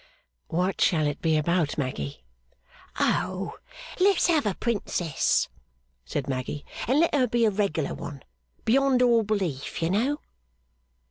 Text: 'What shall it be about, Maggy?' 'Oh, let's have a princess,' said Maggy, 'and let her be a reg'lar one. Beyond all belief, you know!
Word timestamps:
'What 0.47 0.81
shall 0.81 1.05
it 1.05 1.21
be 1.21 1.37
about, 1.37 1.77
Maggy?' 1.77 2.23
'Oh, 2.99 3.59
let's 3.99 4.25
have 4.25 4.47
a 4.47 4.55
princess,' 4.55 5.47
said 6.05 6.27
Maggy, 6.27 6.65
'and 6.87 6.99
let 6.99 7.13
her 7.13 7.27
be 7.27 7.45
a 7.45 7.51
reg'lar 7.51 7.93
one. 7.93 8.23
Beyond 8.65 9.03
all 9.03 9.21
belief, 9.21 9.79
you 9.79 9.91
know! 9.91 10.19